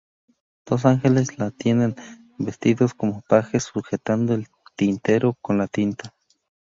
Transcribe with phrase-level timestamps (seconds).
[0.65, 1.93] Dos ángeles la atienden,
[2.39, 6.11] vestidos como pajes, sujetando el tintero con la tinta.